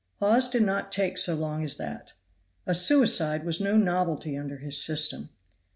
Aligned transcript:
Hawes 0.19 0.47
did 0.49 0.63
not 0.63 0.91
take 0.91 1.15
so 1.19 1.35
long 1.35 1.63
as 1.63 1.77
that. 1.77 2.13
A 2.65 2.73
suicide 2.73 3.45
was 3.45 3.61
no 3.61 3.77
novelty 3.77 4.35
under 4.35 4.57
his 4.57 4.83
system. 4.83 5.29